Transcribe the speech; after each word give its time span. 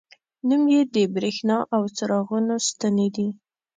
نوم 0.47 0.63
یې 0.73 0.81
د 0.93 0.95
بریښنا 1.13 1.57
او 1.75 1.83
څراغونو 1.95 2.55
ستنې 2.67 3.07
دي. 3.15 3.27